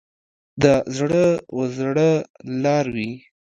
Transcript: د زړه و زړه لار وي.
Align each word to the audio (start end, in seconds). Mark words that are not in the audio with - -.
د 0.61 0.63
زړه 0.97 1.25
و 1.55 1.59
زړه 1.77 2.09
لار 2.63 2.85
وي. 2.95 3.11